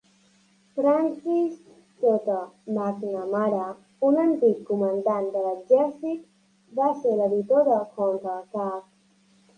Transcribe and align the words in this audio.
Francis 0.75 1.59
J. 1.99 2.05
McNamara, 2.75 3.67
un 4.09 4.15
antic 4.23 4.63
comandant 4.71 5.29
de 5.37 5.45
l'exèrcit, 5.49 6.25
va 6.81 6.89
ser 7.03 7.15
l'editor 7.21 7.65
de 7.71 7.77
"Counterattack". 8.01 8.89